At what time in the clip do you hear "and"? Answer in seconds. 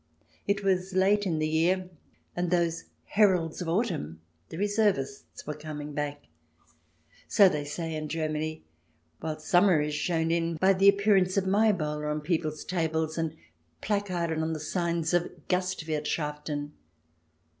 2.35-2.49, 13.15-13.35